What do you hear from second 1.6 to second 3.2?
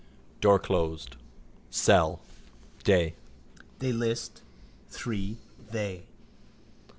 Cell. Day.